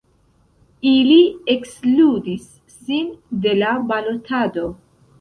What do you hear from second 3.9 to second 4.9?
balotado.